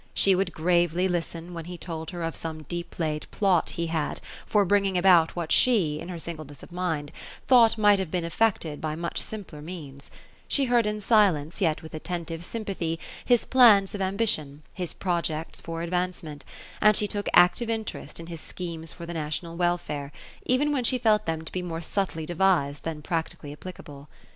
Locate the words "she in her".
5.51-6.17